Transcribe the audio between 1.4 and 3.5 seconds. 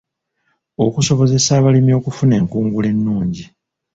abalimi okufuna enkungula ennungi.